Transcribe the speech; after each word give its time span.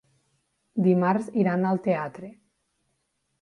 Dimarts 0.87 1.29
iran 1.43 1.67
al 1.73 1.83
teatre. 1.89 2.31